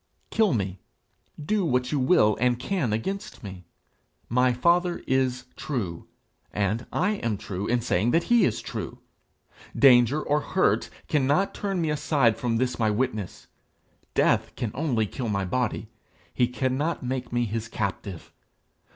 [0.31, 0.79] Kill me;
[1.39, 3.65] do what you will and can against me;
[4.29, 6.07] my father is true,
[6.51, 8.97] and I am true in saying that he is true.
[9.77, 13.45] Danger or hurt cannot turn me aside from this my witness.
[14.15, 15.87] Death can only kill my body;
[16.33, 18.33] he cannot make me his captive.